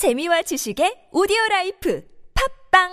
[0.00, 2.02] 재미와 지식의 audio life
[2.70, 2.88] 팟빵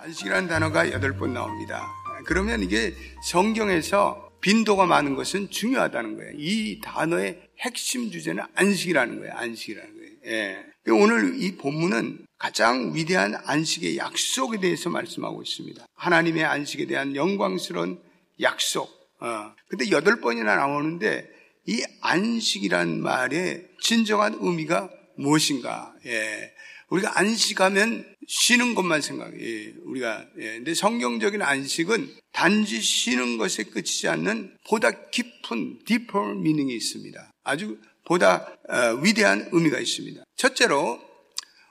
[0.00, 1.86] 안식이라는 단어가 여덟 번 나옵니다.
[2.26, 6.32] 그러면 이게 성경에서 빈도가 많은 것은 중요하다는 거예요.
[6.34, 9.32] 이 단어의 핵심 주제는 안식이라는 거예요.
[9.34, 10.03] 안식이라는 거예요.
[10.26, 10.64] 예.
[10.88, 15.86] 오늘 이 본문은 가장 위대한 안식의 약속에 대해서 말씀하고 있습니다.
[15.94, 18.00] 하나님의 안식에 대한 영광스러운
[18.40, 18.90] 약속.
[19.20, 19.54] 어.
[19.68, 21.28] 근데 여덟 번이나 나오는데
[21.66, 25.94] 이 안식이란 말의 진정한 의미가 무엇인가?
[26.06, 26.52] 예.
[26.90, 29.36] 우리가 안식하면 쉬는 것만 생각해.
[29.40, 30.56] 예, 우리가 예.
[30.56, 37.30] 근데 성경적인 안식은 단지 쉬는 것에 끝이지 않는 보다 깊은 deeper meaning이 있습니다.
[37.44, 40.22] 아주 보다 어, 위대한 의미가 있습니다.
[40.36, 41.00] 첫째로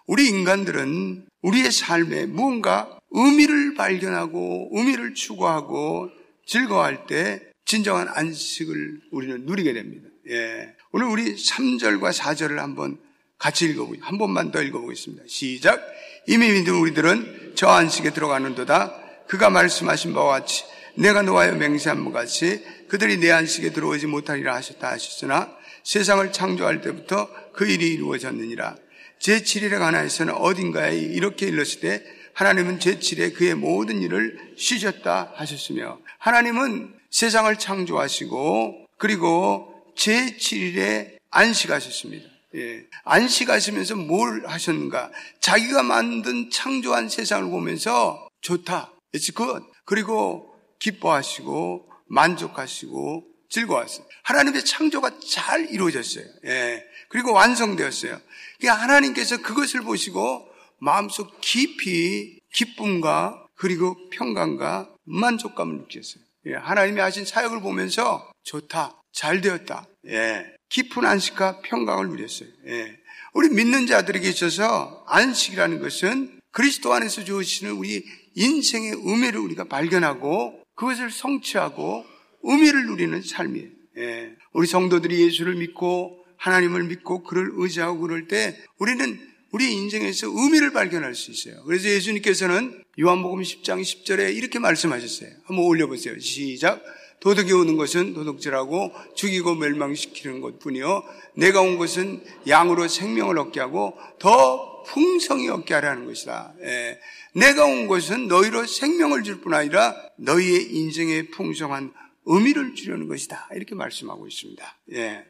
[0.06, 6.10] 우리 인간들은 우리의 삶에 무언가 의미를 발견하고 의미를 추구하고
[6.46, 10.10] 즐거워할 때 진정한 안식을 우리는 누리게 됩니다.
[10.30, 10.74] 예.
[10.92, 12.98] 오늘 우리 3절과 4절을 한번
[13.38, 15.24] 같이 읽어보기, 한 번만 더 읽어보겠습니다.
[15.28, 15.82] 시작.
[16.28, 19.26] 이미 믿은 우리들은 저 안식에 들어가는도다.
[19.28, 20.64] 그가 말씀하신 바와 같이
[20.96, 27.30] 내가 노하여 맹세한 것 같이 그들이 내 안식에 들어오지 못하리라 하셨다 하셨으나 세상을 창조할 때부터
[27.54, 28.76] 그 일이 이루어졌느니라.
[29.20, 32.04] 제7일에 관하여서는 어딘가에 이렇게 일렀을 때
[32.34, 42.28] 하나님은 제7일에 그의 모든 일을 쉬셨다 하셨으며 하나님은 세상을 창조하시고 그리고 제7일에 안식하셨습니다.
[42.56, 42.84] 예.
[43.04, 45.12] 안식하시면서 뭘 하셨는가?
[45.40, 48.94] 자기가 만든 창조한 세상을 보면서 좋다.
[49.14, 49.64] It's.
[49.86, 54.06] 그리고 기뻐하시고 만족하시고 즐거웠어요.
[54.24, 56.26] 하나님의 창조가 잘 이루어졌어요.
[56.46, 56.84] 예.
[57.10, 58.20] 그리고 완성되었어요.
[58.60, 60.48] 그러니까 하나님께서 그것을 보시고
[60.80, 66.24] 마음속 깊이 기쁨과 그리고 평강과 만족감을 느꼈어요.
[66.48, 66.56] 예.
[66.56, 69.02] 하나님이 하신 사역을 보면서 좋다.
[69.12, 69.88] 잘 되었다.
[70.08, 70.46] 예.
[70.70, 72.50] 깊은 안식과 평강을 누렸어요.
[72.68, 72.98] 예.
[73.34, 78.04] 우리 믿는 자들에게 있어서 안식이라는 것은 그리스도 안에서 주시는 우리
[78.36, 82.13] 인생의 의미를 우리가 발견하고 그것을 성취하고
[82.44, 83.68] 의미를 누리는 삶이에요.
[83.98, 84.32] 예.
[84.54, 89.20] 우리 성도들이 예수를 믿고 하나님을 믿고 그를 의지하고 그럴 때 우리는
[89.52, 91.64] 우리 인생에서 의미를 발견할 수 있어요.
[91.66, 95.30] 그래서 예수님께서는 요한복음 10장 10절에 이렇게 말씀하셨어요.
[95.46, 96.20] 한번 올려보세요.
[96.20, 96.82] 시작.
[97.20, 101.04] 도둑이 오는 것은 도둑질하고 죽이고 멸망시키는 것 뿐이요.
[101.36, 106.54] 내가 온 것은 양으로 생명을 얻게 하고 더 풍성히 얻게 하라는 것이다.
[106.64, 107.00] 예.
[107.34, 111.94] 내가 온 것은 너희로 생명을 줄 뿐 아니라 너희의 인생에 풍성한
[112.26, 113.50] 의미를 주려는 것이다.
[113.54, 114.80] 이렇게 말씀하고 있습니다.
[114.94, 115.26] 예.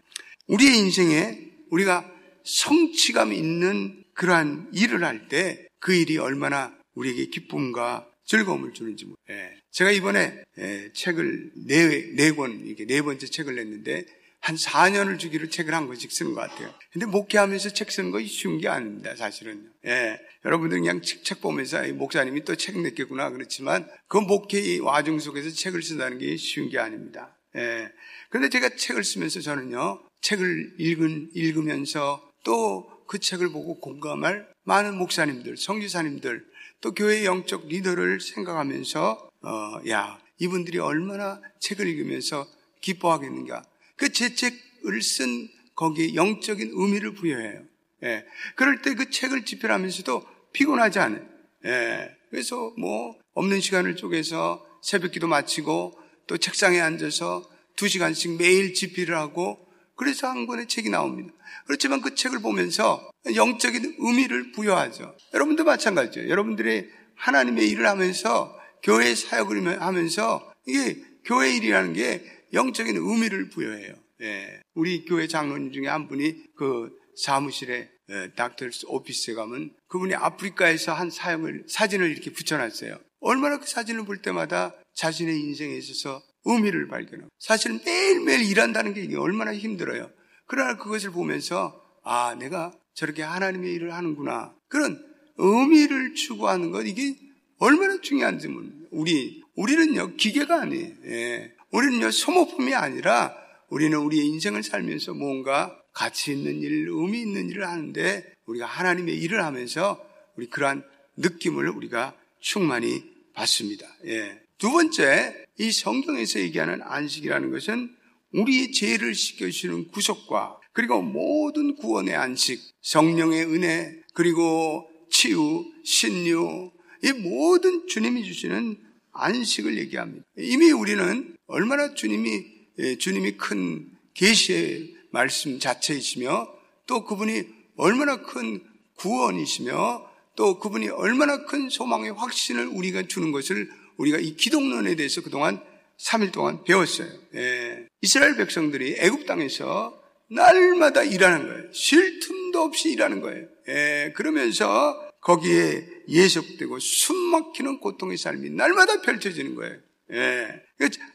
[0.48, 1.40] 우리의 인생에
[1.72, 2.10] 우리가
[2.44, 9.06] 성취감 있는 그러한 일을 할 때 그 일이 얼마나 우리에게 기쁨과 즐거움을 주는지.
[9.30, 9.52] 예.
[9.72, 14.06] 제가 이번에 예, 책을 네, 네 권, 이게 네 번째 책을 냈는데
[14.44, 16.74] 한 4년을 주기로 책을 한 권씩 쓰는 것 같아요.
[16.92, 19.72] 근데 목회하면서 책 쓰는 거 쉬운 게 아닙니다, 사실은.
[19.86, 20.20] 예.
[20.46, 25.82] 여러분들 그냥 책, 책 보면서 목사님이 또 책 냈겠구나 그렇지만 그 목회 와중 속에서 책을
[25.82, 27.36] 쓴다는 게 쉬운 게 아닙니다.
[27.56, 27.90] 예.
[28.30, 35.58] 그런데 제가 책을 쓰면서 저는요, 책을 읽은, 읽으면서 또 그 책을 보고 공감할 많은 목사님들,
[35.58, 36.44] 성지사님들,
[36.82, 42.48] 또 교회 영적 리더를 생각하면서, 어, 야, 이분들이 얼마나 책을 읽으면서
[42.82, 43.64] 기뻐하겠는가.
[44.04, 47.62] 그제 책을 쓴 거기에 영적인 의미를 부여해요.
[48.04, 48.26] 예.
[48.56, 51.26] 그럴 때 그 책을 집필하면서도 피곤하지 않아요.
[51.66, 52.10] 예.
[52.30, 55.98] 그래서 뭐 없는 시간을 쪼개서 새벽 기도 마치고
[56.28, 59.66] 또 책상에 앉아서 두 시간씩 매일 집필을 하고
[59.96, 61.34] 그래서 한 권의 책이 나옵니다.
[61.66, 65.16] 그렇지만 그 책을 보면서 영적인 의미를 부여하죠.
[65.34, 66.30] 여러분도 마찬가지예요.
[66.30, 68.54] 여러분들이 하나님의 일을 하면서
[68.84, 73.94] 교회 사역을 하면서 이게 교회 일이라는 게 영적인 의미를 부여해요.
[74.22, 74.62] 예.
[74.76, 77.90] 우리 교회 장로님 중에 한 분이 그 사무실에
[78.36, 82.98] 닥터스 오피스에 가면 그분이 아프리카에서 한 사역을 사진을 이렇게 붙여놨어요.
[83.22, 89.54] 얼마나 그 사진을 볼 때마다 자신의 인생에 있어서 의미를 발견하고 사실은 매일매일 일한다는 게 얼마나
[89.56, 90.12] 힘들어요.
[90.46, 95.04] 그러나 그것을 보면서 아 내가 저렇게 하나님의 일을 하는구나 그런
[95.38, 97.16] 의미를 추구하는 것 이게
[97.58, 98.90] 얼마나 중요한지 모릅니다.
[98.92, 100.92] 우리 우리는요 기계가 아니에요.
[101.06, 101.53] 예.
[101.74, 103.36] 우리는요 소모품이 아니라
[103.70, 109.44] 우리는 우리의 인생을 살면서 뭔가 가치 있는 일, 의미 있는 일을 하는데 우리가 하나님의 일을
[109.44, 110.00] 하면서
[110.38, 110.84] 우리 그러한
[111.18, 113.04] 느낌을 우리가 충만히
[113.34, 113.88] 받습니다.
[114.06, 114.40] 예.
[114.60, 117.96] 두 번째, 이 성경에서 얘기하는 안식이라는 것은
[118.34, 126.72] 우리의 죄를 씻겨주시는 구속과 그리고 모든 구원의 안식, 성령의 은혜, 그리고 치유, 신유,
[127.04, 128.78] 이 모든 주님이 주시는
[129.14, 130.26] 안식을 얘기합니다.
[130.38, 132.46] 이미 우리는 얼마나 주님이
[132.80, 136.48] 예, 주님이 큰 계시의 말씀 자체이시며
[136.88, 137.44] 또 그분이
[137.78, 138.64] 얼마나 큰
[138.98, 145.62] 구원이시며 또 그분이 얼마나 큰 소망의 확신을 우리가 주는 것을 우리가 이 기독론에 대해서 그동안
[146.00, 147.08] 3일 동안 배웠어요.
[147.36, 147.88] 예.
[148.02, 150.02] 이스라엘 백성들이 애굽 땅에서
[150.32, 151.74] 날마다 일하는 거예요.
[151.74, 153.46] 쉴 틈도 없이 일하는 거예요.
[153.68, 154.12] 예.
[154.16, 159.78] 그러면서 거기에 예속되고 숨막히는 고통의 삶이 날마다 펼쳐지는 거예요.
[160.12, 160.62] 예.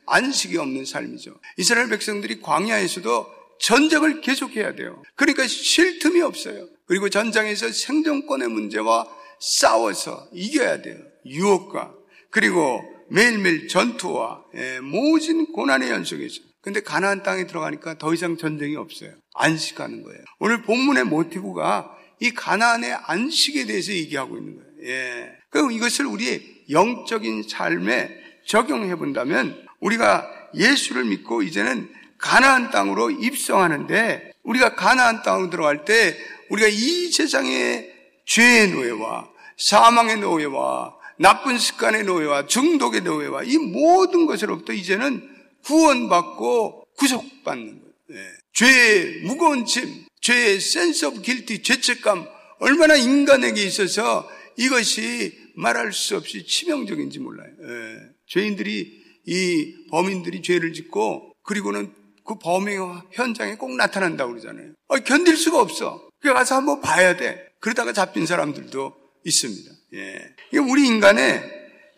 [0.07, 1.39] 안식이 없는 삶이죠.
[1.57, 3.27] 이스라엘 백성들이 광야에서도
[3.61, 5.03] 전쟁을 계속해야 돼요.
[5.15, 6.69] 그러니까 쉴 틈이 없어요.
[6.87, 9.07] 그리고 전장에서 생존권의 문제와
[9.41, 10.97] 싸워서 이겨야 돼요.
[11.27, 11.95] 유혹과
[12.31, 16.43] 그리고 매일매일 전투와 예, 모진 고난의 연속이죠.
[16.61, 19.15] 근데 가나안 땅에 들어가니까 더 이상 전쟁이 없어요.
[19.35, 20.21] 안식하는 거예요.
[20.39, 24.68] 오늘 본문의 모티브가 이 가나안의 안식에 대해서 얘기하고 있는 거예요.
[24.85, 25.33] 예.
[25.51, 28.11] 그럼 이것을 우리의 영적인 삶에
[28.47, 36.17] 적용해 본다면 우리가 예수를 믿고 이제는 가나안 땅으로 입성하는데 우리가 가나안 땅으로 들어갈 때
[36.51, 37.93] 우리가 이 세상의
[38.27, 45.29] 죄의 노예와 사망의 노예와 나쁜 습관의 노예와 중독의 노예와 이 모든 것으로부터 이제는
[45.65, 47.93] 구원받고 구속받는 거예요.
[48.09, 48.17] 네.
[48.55, 52.27] 죄의 무거운 짐, 죄의 sense of guilty, 죄책감
[52.61, 54.29] 얼마나 인간에게 있어서
[54.59, 57.49] 이것이 말할 수 없이 치명적인지 몰라요.
[57.61, 58.01] 네.
[58.27, 61.93] 죄인들이 이 범인들이 죄를 짓고 그리고는
[62.25, 64.73] 그 범행 현장에 꼭 나타난다고 그러잖아요.
[64.89, 66.09] 어, 견딜 수가 없어.
[66.21, 67.49] 그래 가서 한번 봐야 돼.
[67.61, 68.95] 그러다가 잡힌 사람들도
[69.25, 69.71] 있습니다.
[69.95, 70.59] 예.
[70.59, 71.43] 우리 인간의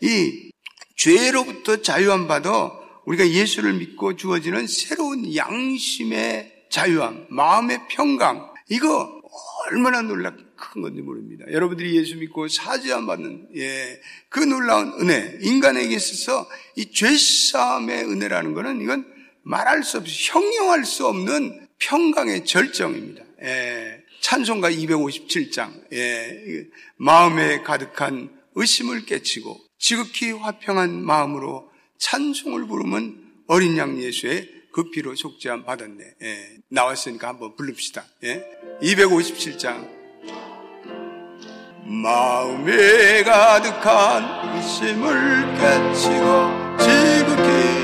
[0.03, 0.51] 이
[0.97, 9.21] 죄로부터 자유함 받아 우리가 예수를 믿고 주어지는 새로운 양심의 자유함, 마음의 평강, 이거
[9.67, 11.47] 얼마나 놀라 큰 건지 모릅니다.
[11.51, 18.81] 여러분들이 예수 믿고 사죄함 받는, 예, 그 놀라운 은혜, 인간에게 있어서 이 죄사함의 은혜라는 것은
[18.83, 19.07] 이건
[19.43, 23.25] 말할 수 없이 형용할 수 없는 평강의 절정입니다.
[23.43, 26.67] 예, 찬송가 257장, 예,
[26.97, 35.65] 마음에 가득한 의심을 깨치고 지극히 화평한 마음으로 찬송을 부르면 어린 양 예수의 그 피로 속죄함
[35.65, 36.05] 받았네.
[36.23, 38.05] 예, 나왔으니까 한번 부릅시다.
[38.23, 38.45] 예,
[38.83, 40.00] 257장.
[41.93, 47.80] 마음에 가득한 의심을 깨치고 지극히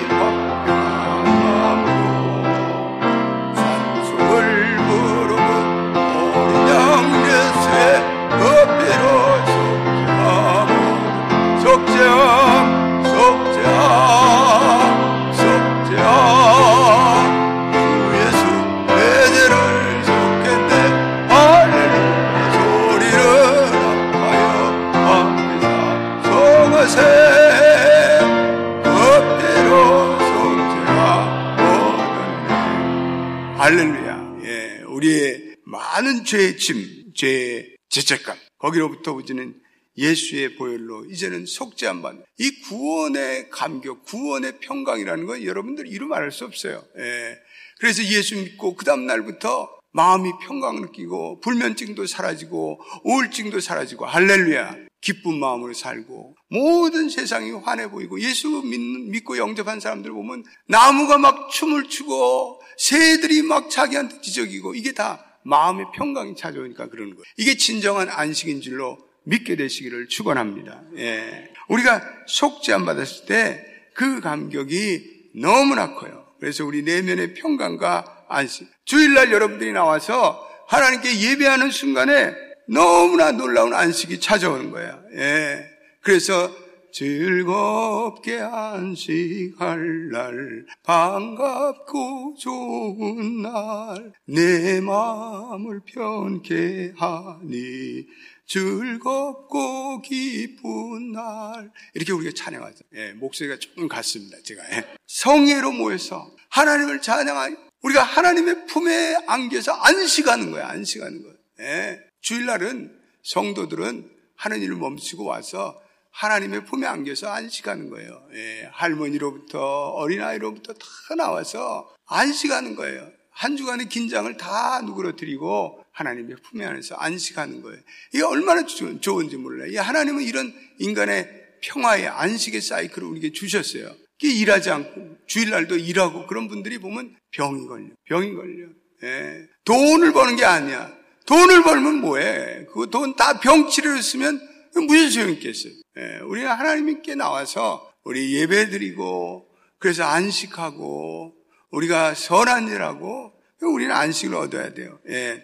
[36.27, 39.55] 죄의 짐, 죄의 죄책감, 거기로부터 우지는
[39.97, 42.23] 예수의 보혈로 이제는 속죄한 반.
[42.39, 46.85] 이 구원의 감격, 구원의 평강이라는 건 여러분들 이루 말할 수 없어요.
[46.99, 47.39] 예.
[47.79, 54.77] 그래서 예수 믿고 그 다음 날부터 마음이 평강을 느끼고 불면증도 사라지고 우울증도 사라지고 할렐루야.
[55.01, 61.49] 기쁜 마음으로 살고 모든 세상이 환해 보이고 예수 믿 고 영접한 사람들 보면 나무가 막
[61.51, 67.25] 춤을 추고 새들이 막 자기한테 지적이고 이게 다 마음의 평강이 찾아오니까 그러는 거예요.
[67.37, 70.83] 이게 진정한 안식인 줄로 믿게 되시기를 축원합니다.
[70.99, 71.51] 예.
[71.69, 76.27] 우리가 속죄 안 받았을 때 그 감격이 너무나 커요.
[76.39, 78.69] 그래서 우리 내면의 평강과 안식.
[78.85, 82.35] 주일날 여러분들이 나와서 하나님께 예배하는 순간에
[82.69, 85.03] 너무나 놀라운 안식이 찾아오는 거예요.
[85.15, 85.65] 예.
[86.03, 86.55] 그래서
[86.97, 98.07] 즐겁게 안식할 날 반갑고 좋은 날 내 마음을 편케 하니
[98.47, 102.85] 즐겁고 기쁜 날 이렇게 우리가 찬양하죠.
[102.95, 104.39] 예, 목소리가 조금 같습니다.
[104.43, 104.87] 제가 예.
[105.07, 110.69] 성예로 모여서 하나님을 찬양하니 우리가 하나님의 품에 안겨서 안식하는 거야.
[110.71, 111.35] 안식하는 거야.
[111.61, 112.01] 예.
[112.23, 115.79] 주일날은 성도들은 하는 일을 멈추고 와서
[116.21, 118.23] 하나님의 품에 안겨서 안식하는 거예요.
[118.35, 119.59] 예, 할머니로부터
[119.91, 123.11] 어린아이로부터 다 나와서 안식하는 거예요.
[123.31, 127.79] 한 주간의 긴장을 다 누그러뜨리고 하나님의 품에 안에서 안식하는 거예요.
[128.15, 129.71] 이게 얼마나 좋은지 몰라요.
[129.71, 131.29] 이 하나님은 이런 인간의
[131.63, 133.95] 평화의 안식의 사이클을 우리에게 주셨어요.
[134.23, 137.89] 일하지 않고 주일날도 일하고 그런 분들이 보면 병이 걸려.
[138.07, 138.69] 병이 걸려.
[139.03, 139.47] 예.
[139.67, 140.91] 돈을 버는 게 아니야.
[141.27, 142.67] 돈을 벌면 뭐해?
[142.73, 144.41] 그 돈 다 병치료를 쓰면
[144.89, 145.73] 무슨 소용 있겠어요?
[145.99, 149.49] 예, 우리는 하나님께 나와서 우리 예배 드리고
[149.79, 151.35] 그래서 안식하고
[151.71, 154.99] 우리가 선한 일하고 우리는 안식을 얻어야 돼요.
[155.09, 155.43] 예.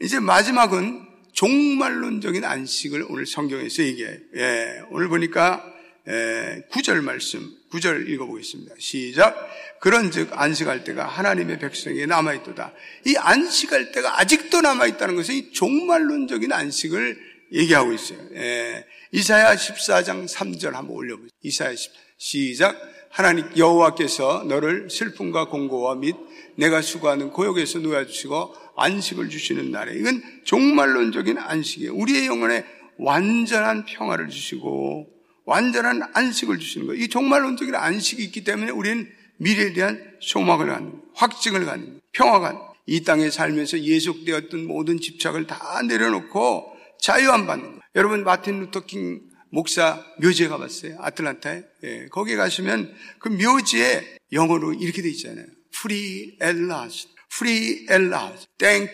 [0.00, 4.16] 이제 마지막은 종말론적인 안식을 오늘 성경에서 얘기해요.
[4.36, 4.82] 예.
[4.90, 5.64] 오늘 보니까
[6.08, 8.74] 예, 9절 말씀, 9절 읽어보겠습니다.
[8.78, 9.36] 시작.
[9.80, 12.72] 그런 즉, 안식할 때가 하나님의 백성에게 남아있도다.
[13.06, 17.18] 이 안식할 때가 아직도 남아있다는 것은 이 종말론적인 안식을
[17.52, 18.18] 얘기하고 있어요.
[18.34, 21.30] 예, 이사야 14장 3절 한번 올려보세요.
[21.42, 22.76] 이사야 10, 시작.
[23.10, 26.14] 하나님 여호와께서 너를 슬픔과 공고와 및
[26.54, 31.94] 내가 수고하는 고역에서 놓아주시고 안식을 주시는 날에 이건 종말론적인 안식이에요.
[31.94, 32.64] 우리의 영혼에
[32.98, 35.08] 완전한 평화를 주시고
[35.44, 37.02] 완전한 안식을 주시는 거예요.
[37.02, 43.30] 이 종말론적인 안식이 있기 때문에 우리는 미래에 대한 소망을 갖는 확증을 갖는 평화가 이 땅에
[43.30, 47.79] 살면서 예속되었던 모든 집착을 다 내려놓고 자유함 받는 거예요.
[47.96, 50.96] 여러분 마틴 루터킹 목사 묘지에 가봤어요.
[51.00, 51.62] 아틀란타에.
[51.82, 55.46] 예, 거기 가시면 그 묘지에 영어로 이렇게 돼 있잖아요.
[55.74, 57.08] Free at last.
[57.32, 58.46] Free at last.
[58.58, 58.92] Thank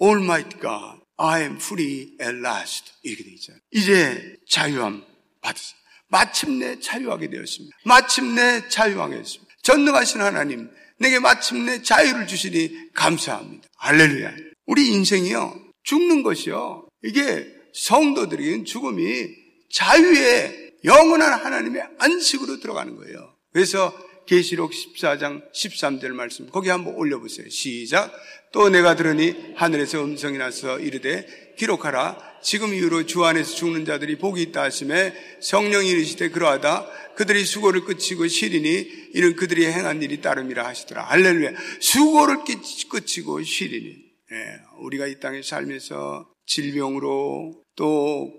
[0.00, 1.00] Almighty God.
[1.18, 2.92] I am free at last.
[3.02, 3.60] 이렇게 돼 있잖아요.
[3.70, 5.04] 이제 자유함
[5.42, 5.78] 받으세요.
[6.08, 7.76] 마침내 자유하게 되었습니다.
[7.84, 9.54] 마침내 자유하게 되었습니다.
[9.62, 13.68] 전능하신 하나님, 내게 마침내 자유를 주시니 감사합니다.
[13.76, 14.34] 할렐루야.
[14.64, 16.88] 우리 인생이요, 죽는 것이요.
[17.02, 19.28] 이게 성도들에게는 죽음이
[19.70, 23.34] 자유의 영원한 하나님의 안식으로 들어가는 거예요.
[23.52, 27.48] 그래서 계시록 14장 13절 말씀 거기 한번 올려보세요.
[27.48, 28.12] 시작.
[28.52, 32.40] 또 내가 들으니 하늘에서 음성이 나서 이르되 기록하라.
[32.42, 37.14] 지금 이후로 주 안에서 죽는 자들이 복이 있다 하심에 성령이 이르시되 그러하다.
[37.16, 41.04] 그들이 수고를 끝이고 쉬리니 이는 그들이 행한 일이 따름이라 하시더라.
[41.04, 41.52] 할렐루야.
[41.80, 43.96] 수고를 끝이고 쉬리니.
[44.30, 44.36] 예,
[44.80, 48.32] 우리가 이 땅에 살면서 질병으로 또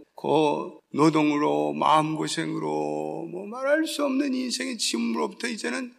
[0.92, 5.94] 노동으로 마음고생으로 뭐 말할 수 없는 인생의 짐으로부터 이제는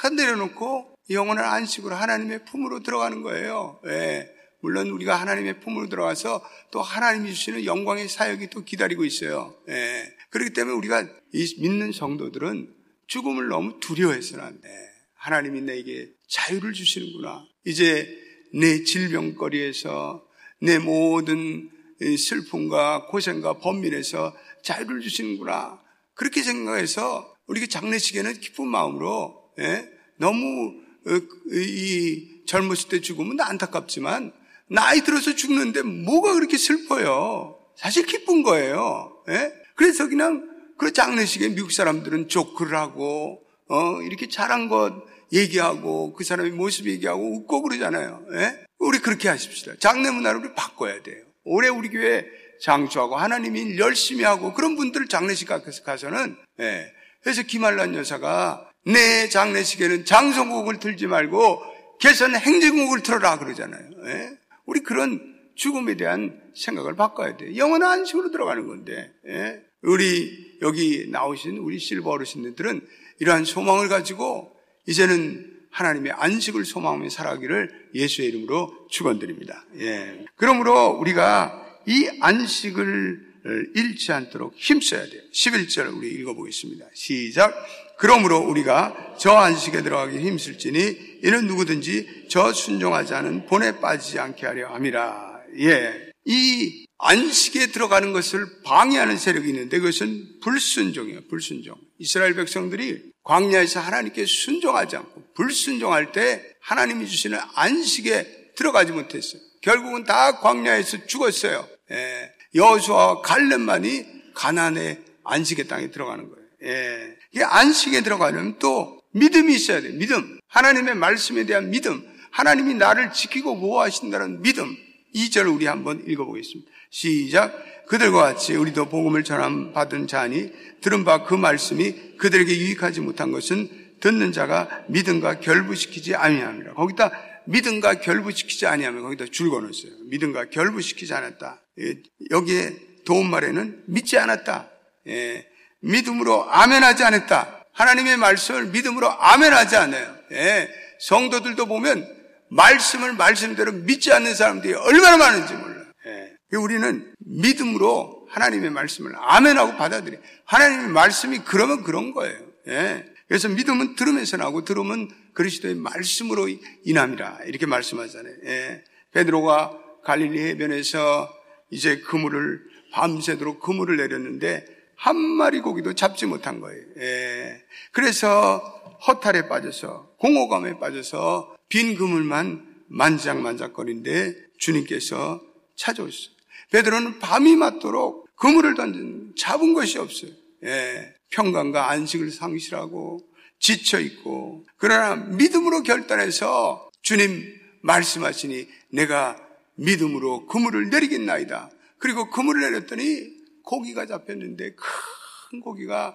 [0.00, 3.80] 다 내려놓고 영원한 안식으로 하나님의 품으로 들어가는 거예요.
[3.86, 4.30] 예.
[4.60, 6.40] 물론 우리가 하나님의 품으로 들어가서
[6.70, 9.56] 또 하나님이 주시는 영광의 사역이 또 기다리고 있어요.
[9.68, 10.04] 예.
[10.30, 12.72] 그렇기 때문에 우리가 이 믿는 성도들은
[13.08, 14.68] 죽음을 너무 두려워해서는 안 돼.
[15.14, 17.44] 하나님이 내게 자유를 주시는구나.
[17.66, 18.08] 이제
[18.54, 20.24] 내 질병거리에서
[20.60, 21.70] 내 모든
[22.16, 25.80] 슬픔과 고생과 번민에서 자유를 주시는구나.
[26.14, 29.88] 그렇게 생각해서 우리 장례식에는 기쁜 마음으로 예?
[30.18, 30.74] 너무
[31.06, 31.20] 어,
[31.52, 34.32] 이 젊었을 때 죽으면 안타깝지만
[34.68, 37.58] 나이 들어서 죽는데 뭐가 그렇게 슬퍼요?
[37.76, 39.22] 사실 기쁜 거예요.
[39.28, 39.52] 예?
[39.74, 46.52] 그래서 그냥 그 장례식에 미국 사람들은 조크를 하고 어, 이렇게 잘한 것 얘기하고 그 사람의
[46.52, 48.24] 모습 얘기하고 웃고 그러잖아요.
[48.34, 48.64] 예?
[48.78, 49.76] 우리 그렇게 하십시다.
[49.78, 51.24] 장례 문화를 바꿔야 돼요.
[51.44, 52.24] 올해 우리 교회
[52.60, 55.48] 장수하고 하나님이 열심히 하고 그런 분들 장례식
[55.84, 56.92] 가서는 예.
[57.22, 61.62] 그래서 김한란 여사가 내 장례식에는 장성곡을 틀지 말고
[62.00, 63.90] 개선 행진곡을 틀어라 그러잖아요.
[64.06, 64.30] 예?
[64.66, 65.20] 우리 그런
[65.54, 67.56] 죽음에 대한 생각을 바꿔야 돼.
[67.56, 69.60] 영원한 안식으로 들어가는 건데 예?
[69.82, 72.80] 우리 여기 나오신 우리 실버 어르신들은
[73.20, 74.56] 이러한 소망을 가지고
[74.86, 79.64] 이제는 하나님의 안식을 소망하며 살아가기를 예수의 이름으로 축원드립니다.
[79.80, 80.24] 예.
[80.36, 83.32] 그러므로 우리가 이 안식을
[83.74, 85.22] 잃지 않도록 힘써야 돼요.
[85.32, 86.86] 11절 우리 읽어보겠습니다.
[86.94, 87.54] 시작.
[87.98, 94.74] 그러므로 우리가 저 안식에 들어가기 힘쓸지니 이는 누구든지 저 순종하지 않은 본에 빠지지 않게 하려
[94.74, 95.40] 함이라.
[95.58, 96.12] 예.
[96.24, 101.22] 이 안식에 들어가는 것을 방해하는 세력이 있는데 그것은 불순종이에요.
[101.28, 101.74] 불순종.
[101.98, 109.40] 이스라엘 백성들이 광야에서 하나님께 순종하지 않고 불순종할 때 하나님이 주시는 안식에 들어가지 못했어요.
[109.62, 111.66] 결국은 다 광야에서 죽었어요.
[111.90, 112.32] 예.
[112.54, 116.46] 여수와 갈렙만이 가난의 안식의 땅에 들어가는 거예요.
[116.64, 117.16] 예.
[117.32, 119.92] 이 안식에 들어가려면 또 믿음이 있어야 돼요.
[119.94, 120.38] 믿음.
[120.48, 122.06] 하나님의 말씀에 대한 믿음.
[122.30, 124.76] 하나님이 나를 지키고 보호하신다는 믿음.
[125.14, 126.70] 2절 우리 한번 읽어보겠습니다.
[126.90, 127.86] 시작.
[127.86, 133.68] 그들과 같이 우리도 복음을 전함 받은 자니 들은 바 그 말씀이 그들에게 유익하지 못한 것은
[134.02, 136.74] 듣는 자가 믿음과 결부시키지 아니함이라.
[136.74, 137.12] 거기다
[137.46, 139.92] 믿음과 결부시키지 아니하면 거기다 줄 거놨어요.
[140.10, 141.60] 믿음과 결부시키지 않았다.
[141.80, 141.94] 예,
[142.30, 144.68] 여기에 도움말에는 믿지 않았다.
[145.06, 145.46] 예,
[145.80, 147.66] 믿음으로 아멘하지 않았다.
[147.72, 150.16] 하나님의 말씀을 믿음으로 아멘하지 않아요.
[150.32, 150.68] 예,
[151.00, 152.06] 성도들도 보면
[152.50, 155.86] 말씀을 말씀대로 믿지 않는 사람들이 얼마나 많은지 몰라요.
[156.06, 160.18] 예, 우리는 믿음으로 하나님의 말씀을 아멘하고 받아들여.
[160.44, 162.38] 하나님의 말씀이 그러면 그런 거예요.
[162.68, 163.04] 예.
[163.28, 166.48] 그래서 믿음은 들으면서 나고 들으면 그리스도의 말씀으로
[166.84, 168.34] 인함이라 이렇게 말씀하잖아요.
[168.44, 168.84] 예.
[169.12, 171.32] 베드로가 갈릴리 해변에서
[171.70, 172.62] 이제 그물을
[172.92, 176.82] 밤새도록 그물을 내렸는데 한 마리 고기도 잡지 못한 거예요.
[176.98, 177.62] 예.
[177.92, 178.58] 그래서
[179.06, 185.42] 허탈에 빠져서 공허감에 빠져서 빈 그물만 만작만작거린데 주님께서
[185.76, 186.32] 찾아오셨어요.
[186.70, 190.32] 베드로는 밤이 맞도록 그물을 던진 잡은 것이 없어요.
[190.64, 191.14] 예.
[191.30, 193.20] 평강과 안식을 상실하고
[193.60, 199.36] 지쳐 있고 그러나 믿음으로 결단해서 주님 말씀하시니 내가
[199.76, 201.70] 믿음으로 그물을 내리겠나이다.
[201.98, 203.30] 그리고 그물을 내렸더니
[203.62, 206.12] 고기가 잡혔는데 큰 고기가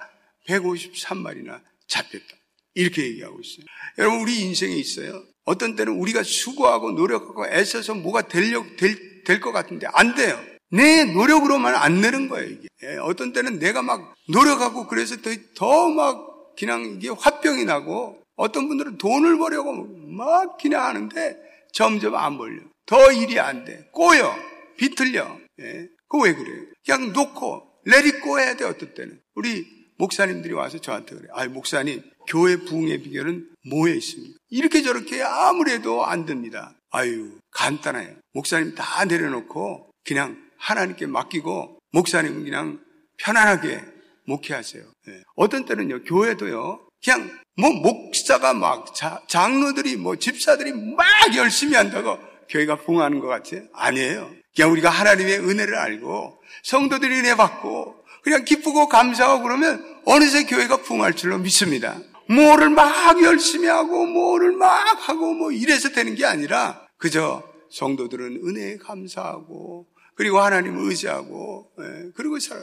[0.49, 2.25] 153마리나 잡혔다.
[2.73, 3.65] 이렇게 얘기하고 있어요.
[3.99, 5.23] 여러분 우리 인생에 있어요.
[5.45, 10.37] 어떤 때는 우리가 수고하고 노력하고 애써서 뭐가 되려, 될, 될것 같은데 안 돼요.
[10.71, 12.67] 내 노력으로만 안 내는 거예요, 이게.
[12.83, 15.15] 예, 어떤 때는 내가 막 노력하고 그래서
[15.55, 21.37] 더막 그냥 이게 화병이 나고 어떤 분들은 돈을 벌려고 막 그냥 하는데
[21.73, 22.61] 점점 안 벌려.
[22.85, 23.87] 더 일이 안 돼.
[23.91, 24.35] 꼬여.
[24.77, 25.37] 비틀려.
[25.61, 25.87] 예.
[26.07, 26.65] 그거 왜 그래요?
[26.85, 29.19] 그냥 놓고 내리고 해야 돼, 어떤 때는.
[29.35, 29.65] 우리
[29.97, 31.27] 목사님들이 와서 저한테 그래.
[31.33, 34.37] 아, 목사님, 교회 부흥의 비결은 뭐에 있습니까?
[34.49, 36.73] 이렇게 저렇게 아무래도 안 됩니다.
[36.91, 38.15] 아유, 간단해요.
[38.33, 42.79] 목사님 다 내려놓고 그냥 하나님께 맡기고 목사님은 그냥
[43.17, 43.81] 편안하게
[44.25, 44.83] 목회하세요.
[45.07, 45.21] 네.
[45.35, 52.17] 어떤 때는요, 교회도요, 그냥 뭐 목사가 막 자, 장로들이 뭐 집사들이 막 열심히 한다고
[52.49, 53.63] 교회가 부흥하는 것 같아요?
[53.73, 54.31] 아니에요.
[54.55, 61.13] 그냥 우리가 하나님의 은혜를 알고 성도들이 은혜 받고 그냥 기쁘고 감사하고 그러면 어느새 교회가 부흥할
[61.13, 61.97] 줄로 믿습니다.
[62.29, 68.77] 뭐를 막 열심히 하고 뭐를 막 하고 뭐 이래서 되는 게 아니라 그저 성도들은 은혜에
[68.77, 69.87] 감사하고
[70.17, 72.61] 그리고 하나님을 의지하고 예, 그리고 살아.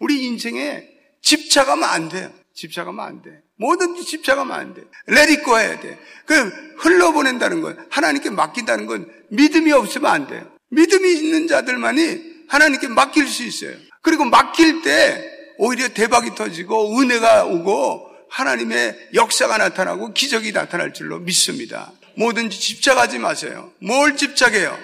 [0.00, 0.88] 우리 인생에
[1.22, 2.32] 집착하면 안 돼요.
[2.54, 3.30] 집착하면 안 돼.
[3.58, 4.82] 뭐든지 집착하면 안 돼.
[5.06, 5.98] 레디고 해야 돼.
[6.26, 6.34] 그
[6.78, 10.50] 흘러보낸다는 건 하나님께 맡긴다는 건 믿음이 없으면 안 돼요.
[10.70, 13.76] 믿음이 있는 자들만이 하나님께 맡길 수 있어요.
[14.02, 21.92] 그리고 맡길 때 오히려 대박이 터지고 은혜가 오고 하나님의 역사가 나타나고 기적이 나타날 줄로 믿습니다.
[22.16, 23.72] 뭐든지 집착하지 마세요.
[23.80, 24.76] 뭘 집착해요?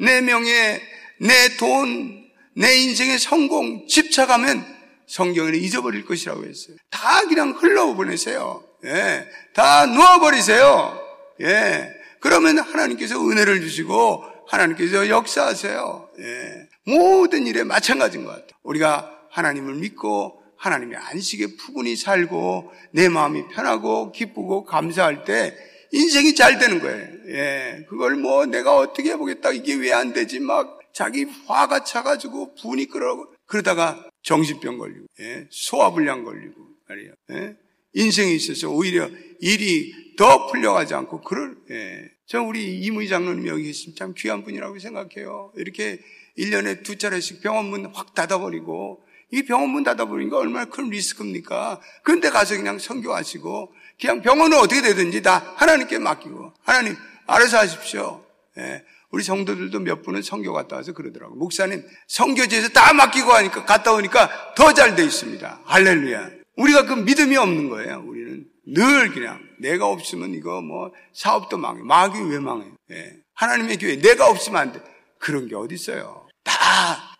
[0.00, 0.82] 내 명예,
[1.20, 2.24] 내 돈,
[2.54, 4.64] 내 인생의 성공 집착하면
[5.06, 6.76] 성경에는 잊어버릴 것이라고 했어요.
[6.90, 8.62] 다 그냥 흘러보내세요.
[8.84, 9.26] 예.
[9.54, 11.00] 다 놓아버리세요.
[11.42, 11.90] 예.
[12.20, 16.08] 그러면 하나님께서 은혜를 주시고 하나님께서 역사하세요.
[16.20, 16.68] 예.
[16.84, 18.48] 모든 일에 마찬가지인 것 같아요.
[18.62, 25.54] 우리가 하나님을 믿고 하나님의 안식에 푸근히 살고 내 마음이 편하고 기쁘고 감사할 때
[25.92, 27.06] 인생이 잘 되는 거예요.
[27.28, 27.86] 예.
[27.88, 29.50] 그걸 뭐 내가 어떻게 해보겠다.
[29.52, 30.40] 이게 왜 안 되지?
[30.40, 35.46] 막 자기 화가 차가지고 분이 끓어 그러다가 정신병 걸리고, 예?
[35.50, 36.54] 소화불량 걸리고,
[36.88, 37.12] 말이에요.
[37.32, 37.56] 예?
[37.92, 42.10] 인생에 있어서 오히려 일이 더 풀려가지 않고, 그럴, 예.
[42.24, 45.52] 저 우리 이무희 장로님 여기 계시면 참 귀한 분이라고 생각해요.
[45.56, 46.00] 이렇게
[46.38, 51.78] 1년에 두 차례씩 병원 문 확 닫아버리고, 이 병원 문 닫아버리니까 얼마나 큰 리스크입니까?
[52.04, 58.24] 그런데 가서 그냥 선교하시고, 그냥 병원은 어떻게 되든지 다 하나님께 맡기고, 하나님, 알아서 하십시오.
[58.56, 58.82] 예.
[59.10, 61.36] 우리 성도들도 몇 분은 성교 갔다 와서 그러더라고.
[61.36, 65.60] 목사님, 성교지에서 다 맡기고 하니까 갔다 오니까 더 잘 돼 있습니다.
[65.64, 66.30] 할렐루야.
[66.56, 68.02] 우리가 그 믿음이 없는 거예요.
[68.06, 71.82] 우리는 늘 그냥 내가 없으면 이거 뭐 사업도 망해.
[71.82, 72.66] 마귀 왜 망해?
[72.90, 73.12] 예.
[73.34, 74.80] 하나님의 교회 내가 없으면 안 돼.
[75.18, 76.26] 그런 게 어디 있어요?
[76.44, 76.54] 다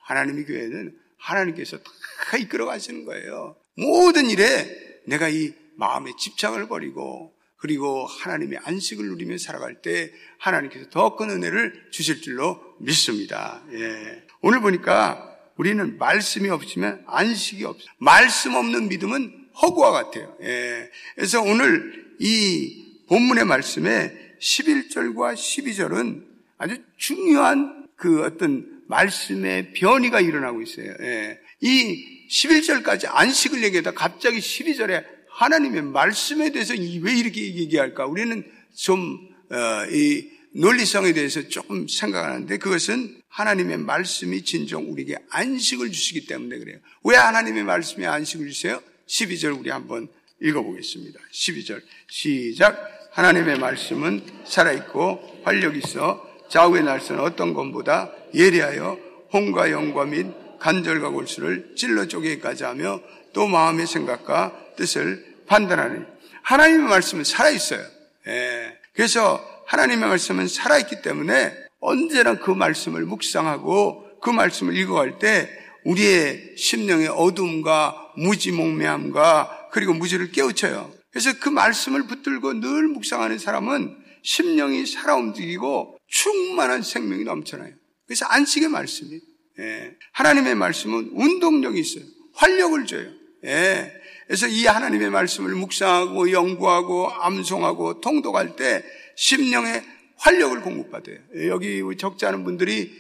[0.07, 3.57] 하나님의 교회는 하나님께서 다 이끌어 가시는 거예요.
[3.77, 4.67] 모든 일에
[5.07, 11.89] 내가 이 마음의 집착을 버리고 그리고 하나님의 안식을 누리며 살아갈 때 하나님께서 더 큰 은혜를
[11.91, 13.63] 주실 줄로 믿습니다.
[13.73, 14.23] 예.
[14.43, 17.87] 오늘 보니까 우리는 말씀이 없으면 안식이 없어.
[17.99, 20.37] 말씀 없는 믿음은 허구와 같아요.
[20.43, 20.91] 예.
[21.15, 26.25] 그래서 오늘 이 본문의 말씀에 11절과 12절은
[26.59, 30.95] 아주 중요한 그 어떤 말씀의 변이가 일어나고 있어요.
[31.01, 31.41] 예.
[31.61, 38.07] 이 11절까지 안식을 얘기하다 갑자기 12절에 하나님의 말씀에 대해서 왜 이렇게 얘기할까?
[38.07, 38.43] 우리는
[38.75, 46.59] 좀, 어, 이 논리성에 대해서 조금 생각하는데 그것은 하나님의 말씀이 진정 우리에게 안식을 주시기 때문에
[46.59, 46.79] 그래요.
[47.05, 48.81] 왜 하나님의 말씀에 안식을 주세요?
[49.07, 50.09] 12절 우리 한번
[50.41, 51.21] 읽어보겠습니다.
[51.33, 51.83] 12절.
[52.09, 53.11] 시작.
[53.13, 58.99] 하나님의 말씀은 살아있고 활력 있어 좌우의 날선 어떤 것보다 예리하여
[59.33, 60.27] 홍과 영과 및
[60.59, 63.01] 간절과 골수를 찔러 쪼개기까지 하며
[63.35, 66.07] 또 마음의 생각과 뜻을 판단하는
[66.43, 67.85] 하나님의 말씀은 살아있어요.
[68.29, 68.79] 예.
[68.93, 75.49] 그래서 하나님의 말씀은 살아있기 때문에 언제나 그 말씀을 묵상하고 그 말씀을 읽어갈 때
[75.85, 80.93] 우리의 심령의 어둠과 무지몽매함과 그리고 무지를 깨우쳐요.
[81.11, 87.73] 그래서 그 말씀을 붙들고 늘 묵상하는 사람은 심령이 살아 움직이고 충만한 생명이 넘쳐나요.
[88.07, 89.21] 그래서 안식의 말씀이
[89.59, 89.95] 예.
[90.13, 92.05] 하나님의 말씀은 운동력이 있어요.
[92.35, 93.09] 활력을 줘요.
[93.45, 93.93] 예.
[94.27, 98.85] 그래서 이 하나님의 말씀을 묵상하고 연구하고 암송하고 통독할 때
[99.17, 99.83] 심령의
[100.19, 101.19] 활력을 공급받아요.
[101.37, 102.91] 예, 여기 적지 않은 분들이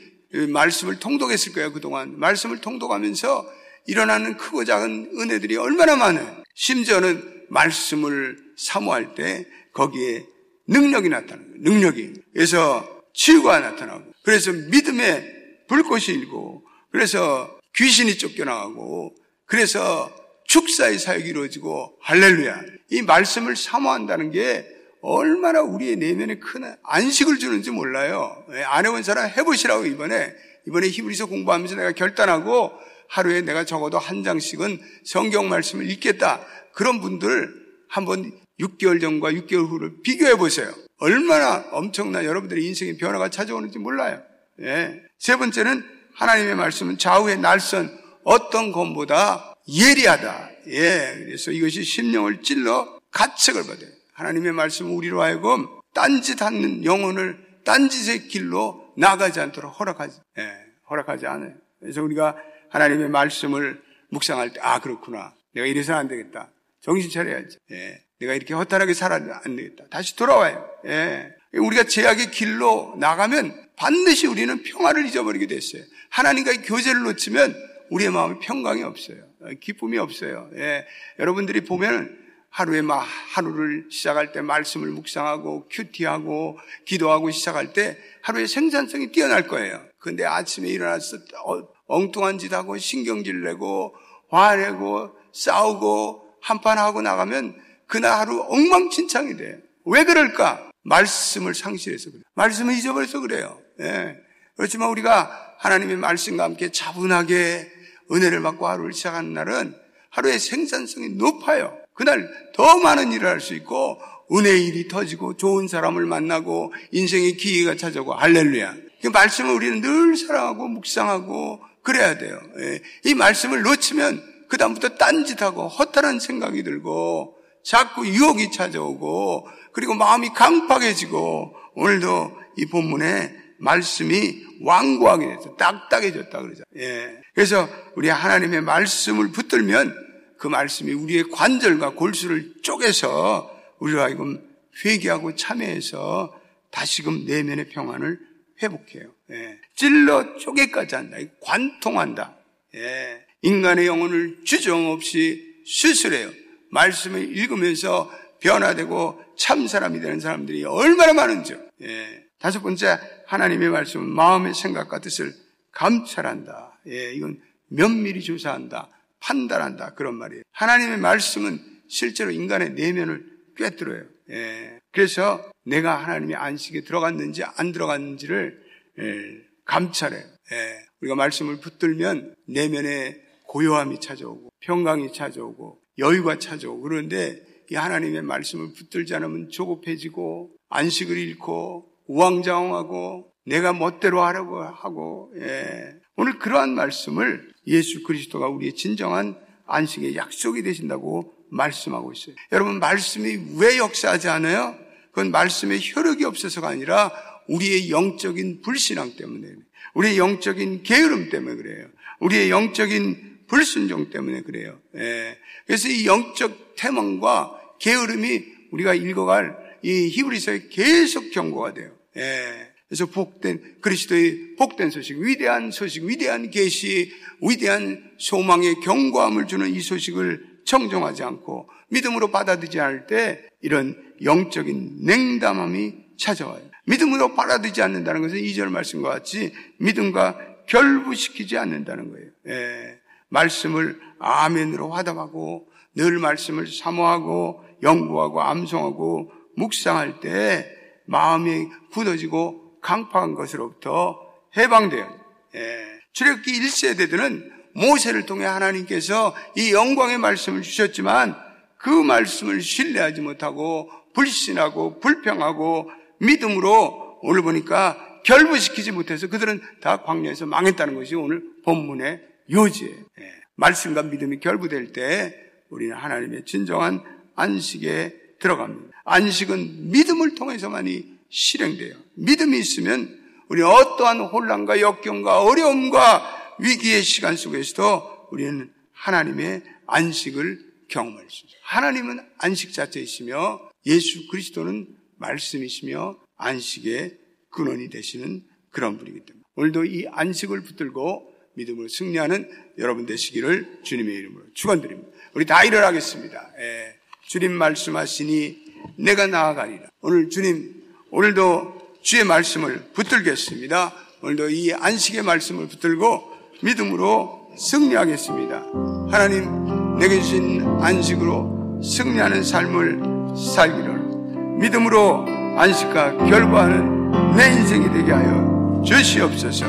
[0.48, 2.18] 말씀을 통독했을 거예요, 그동안.
[2.18, 3.46] 말씀을 통독하면서
[3.86, 6.42] 일어나는 크고 작은 은혜들이 얼마나 많아요.
[6.54, 10.24] 심지어는 말씀을 사모할 때 거기에
[10.68, 11.62] 능력이 나타나는 거예요.
[11.62, 12.14] 능력이.
[12.34, 15.34] 그래서 치유가 나타나고, 그래서 믿음의
[15.68, 19.14] 불꽃이 일고, 그래서 귀신이 쫓겨나가고,
[19.46, 20.10] 그래서
[20.46, 22.62] 축사의 사역이 이루어지고, 할렐루야.
[22.90, 24.66] 이 말씀을 사모한다는 게
[25.02, 28.44] 얼마나 우리의 내면에 큰 안식을 주는지 몰라요.
[28.52, 30.32] 예, 안 해본 사람 해보시라고 이번에,
[30.66, 32.72] 이번에 히브리서 공부하면서 내가 결단하고,
[33.08, 36.40] 하루에 내가 적어도 한 장씩은 성경 말씀을 읽겠다.
[36.72, 37.54] 그런 분들
[37.88, 40.72] 한번 6개월 전과 6개월 후를 비교해 보세요.
[40.98, 44.22] 얼마나 엄청난 여러분들의 인생의 변화가 찾아오는지 몰라요.
[44.62, 45.02] 예.
[45.18, 50.50] 세 번째는 하나님의 말씀은 좌우의 날선 어떤 검보다 예리하다.
[50.68, 51.22] 예.
[51.24, 53.90] 그래서 이것이 심령을 찔러 가책을 받아요.
[54.12, 60.52] 하나님의 말씀은 우리로 하여금 딴짓하는 영혼을 딴짓의 길로 나가지 않도록 허락하지, 예.
[60.88, 61.54] 허락하지 않아요.
[61.80, 62.36] 그래서 우리가
[62.70, 65.34] 하나님의 말씀을 묵상할 때, 아, 그렇구나.
[65.52, 66.50] 내가 이래서는 안 되겠다.
[66.80, 67.58] 정신 차려야지.
[67.72, 68.02] 예.
[68.20, 69.84] 내가 이렇게 허탈하게 살아도 안 되겠다.
[69.90, 70.66] 다시 돌아와요.
[70.86, 71.34] 예.
[71.52, 75.82] 우리가 제약의 길로 나가면 반드시 우리는 평화를 잊어버리게 됐어요.
[76.10, 77.54] 하나님과의 교제를 놓치면
[77.90, 79.18] 우리의 마음에 평강이 없어요.
[79.42, 80.50] 어, 기쁨이 없어요.
[80.56, 80.86] 예.
[81.18, 89.12] 여러분들이 보면 하루에 막 하루를 시작할 때 말씀을 묵상하고 큐티하고 기도하고 시작할 때 하루의 생산성이
[89.12, 89.82] 뛰어날 거예요.
[89.98, 93.94] 근데 아침에 일어나서 어, 엉뚱한 짓 하고 신경질 내고
[94.30, 99.60] 화내고 싸우고 한판 하고 나가면 그날 하루 엉망진창이 돼.
[99.84, 100.70] 왜 그럴까?
[100.82, 102.22] 말씀을 상실해서 그래.
[102.34, 103.60] 말씀을 잊어버려서 그래요.
[103.80, 104.16] 예.
[104.56, 107.70] 그렇지만 우리가 하나님의 말씀과 함께 차분하게
[108.10, 109.74] 은혜를 받고 하루를 시작하는 날은
[110.10, 111.76] 하루의 생산성이 높아요.
[111.94, 113.98] 그날 더 많은 일을 할 수 있고
[114.32, 118.74] 은혜의 일이 터지고 좋은 사람을 만나고 인생의 기회가 찾아오고 할렐루야.
[119.02, 122.40] 그 말씀을 우리는 늘 사랑하고 묵상하고 그래야 돼요.
[122.58, 122.80] 예.
[123.04, 132.32] 이 말씀을 놓치면 그다음부터 딴짓하고 허탈한 생각이 들고 자꾸 유혹이 찾아오고 그리고 마음이 강팍해지고 오늘도
[132.56, 136.64] 이 본문에 말씀이 완고하게 돼서 딱딱해졌다 그러죠.
[136.76, 137.20] 예.
[137.34, 140.06] 그래서 우리 하나님의 말씀을 붙들면
[140.38, 144.42] 그 말씀이 우리의 관절과 골수를 쪼개서 우리가 하여금
[144.84, 146.34] 회개하고 참회해서
[146.70, 148.18] 다시금 내면의 평안을
[148.62, 149.10] 회복해요.
[149.30, 149.58] 예.
[149.74, 151.16] 찔러 쪼개까지 한다.
[151.42, 152.36] 관통한다.
[152.74, 153.24] 예.
[153.42, 156.30] 인간의 영혼을 주정 없이 수술해요.
[156.70, 161.58] 말씀을 읽으면서 변화되고 참 사람이 되는 사람들이 얼마나 많은지요.
[161.82, 162.24] 예.
[162.38, 165.34] 다섯 번째, 하나님의 말씀은 마음의 생각과 뜻을
[165.72, 166.80] 감찰한다.
[166.88, 168.88] 예, 이건 면밀히 조사한다.
[169.20, 169.94] 판단한다.
[169.94, 170.42] 그런 말이에요.
[170.52, 173.24] 하나님의 말씀은 실제로 인간의 내면을
[173.56, 174.04] 꿰뚫어요.
[174.30, 174.78] 예.
[174.92, 178.62] 그래서 내가 하나님의 안식에 들어갔는지 안 들어갔는지를
[179.00, 180.22] 예, 감찰해요.
[180.52, 180.86] 예.
[181.00, 189.14] 우리가 말씀을 붙들면 내면에 고요함이 찾아오고 평강이 찾아오고 여유가 찾아오고 그런데 이 하나님의 말씀을 붙들지
[189.14, 195.94] 않으면 조급해지고 안식을 잃고 우왕좌왕하고 내가 멋대로 하려고 하고 예.
[196.16, 202.34] 오늘 그러한 말씀을 예수 그리스도가 우리의 진정한 안식의 약속이 되신다고 말씀하고 있어요.
[202.52, 204.76] 여러분 말씀이 왜 역사하지 않아요?
[205.10, 207.12] 그건 말씀의 효력이 없어서가 아니라
[207.48, 209.48] 우리의 영적인 불신앙 때문에
[209.94, 211.86] 우리의 영적인 게으름 때문에 그래요.
[212.20, 214.78] 우리의 영적인 불순종 때문에 그래요.
[214.96, 215.38] 예.
[215.66, 221.95] 그래서 이 영적 태망과 게으름이 우리가 읽어갈 이 히브리서에 계속 경고가 돼요.
[222.16, 222.72] 예.
[222.88, 227.10] 그래서 복된 그리스도의 복된 소식, 위대한 소식, 위대한 계시,
[227.42, 235.94] 위대한 소망의 경고함을 주는 이 소식을 청정하지 않고 믿음으로 받아들이지 않을 때 이런 영적인 냉담함이
[236.16, 236.62] 찾아와요.
[236.86, 242.30] 믿음으로 받아들이지 않는다는 것은 이 절 말씀과 같이 믿음과 결부시키지 않는다는 거예요.
[242.48, 242.98] 예.
[243.28, 250.75] 말씀을 아멘으로 화답하고 늘 말씀을 사모하고 연구하고 암송하고 묵상할 때
[251.06, 254.20] 마음이 굳어지고 강팍한 것으로부터
[254.56, 255.18] 해방돼요.
[255.54, 255.86] 예.
[256.12, 261.36] 출애굽기 1세대들은 모세를 통해 하나님께서 이 영광의 말씀을 주셨지만
[261.78, 265.90] 그 말씀을 신뢰하지 못하고 불신하고 불평하고
[266.20, 272.94] 믿음으로 오늘 보니까 결부시키지 못해서 그들은 다 광야에서 망했다는 것이 오늘 본문의 요지예요.
[273.20, 273.32] 예.
[273.56, 275.34] 말씀과 믿음이 결부될 때
[275.68, 277.02] 우리는 하나님의 진정한
[277.34, 279.02] 안식에 들어갑니다.
[279.04, 281.94] 안식은 믿음을 통해서만이 실행돼요.
[282.14, 283.18] 믿음이 있으면
[283.48, 291.60] 우리 어떠한 혼란과 역경과 어려움과 위기의 시간 속에서도 우리는 하나님의 안식을 경험할 수 있어요.
[291.62, 297.18] 하나님은 안식 자체이시며 예수 그리스도는 말씀이시며 안식의
[297.50, 304.44] 근원이 되시는 그런 분이기 때문에 오늘도 이 안식을 붙들고 믿음으로 승리하는 여러분 되시기를 주님의 이름으로
[304.52, 305.10] 축원드립니다.
[305.32, 306.52] 우리 다 일어나겠습니다.
[306.58, 306.95] 예,
[307.28, 308.56] 주님 말씀하시니
[308.98, 309.88] 내가 나아가리라.
[310.02, 310.74] 오늘 주님
[311.10, 313.92] 오늘도 주의 말씀을 붙들겠습니다.
[314.22, 318.66] 오늘도 이 안식의 말씀을 붙들고 믿음으로 승리하겠습니다.
[319.10, 323.02] 하나님 내게 주신 안식으로 승리하는 삶을
[323.36, 325.26] 살기를 믿음으로
[325.58, 329.66] 안식과 결과하는 내 인생이 되게 하여 주시옵소서.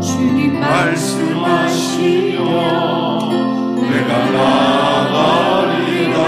[0.00, 1.96] 주님 말씀하시며
[3.96, 4.18] 내가
[5.10, 6.18] 나가리라.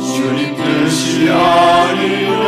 [0.00, 2.46] 주님 뜻이 아니라.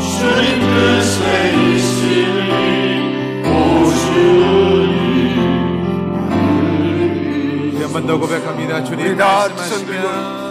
[0.00, 1.20] 주님 뜻에
[1.74, 3.50] 있으니 오
[4.00, 4.90] 주님.
[7.74, 8.82] 우리 한번 더 고백합니다.
[8.84, 10.41] 주님 우리 다 말씀하시면